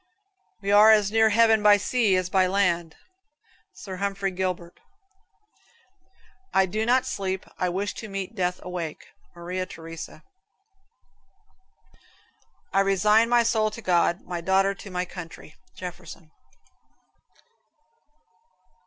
"We 0.63 0.71
are 0.71 0.89
as 0.91 1.11
near 1.11 1.29
heaven 1.29 1.61
by 1.61 1.77
sea 1.77 2.15
as 2.15 2.27
by 2.27 2.47
land," 2.47 2.95
Sir 3.71 3.97
Humphrey 3.97 4.31
Gilbert. 4.31 4.79
"I 6.51 6.65
do 6.65 6.87
not 6.87 7.05
sleep. 7.05 7.45
I 7.59 7.69
wish 7.69 7.93
to 8.01 8.07
meet 8.09 8.33
death 8.33 8.59
awake." 8.63 9.09
Maria 9.35 9.67
Theresa. 9.67 10.23
"I 12.73 12.79
resign 12.79 13.29
my 13.29 13.43
soul 13.43 13.69
to 13.69 13.81
God; 13.83 14.21
my 14.21 14.41
daughter 14.41 14.73
to 14.73 14.89
my 14.89 15.05
country." 15.05 15.53
Jefferson. 15.75 16.31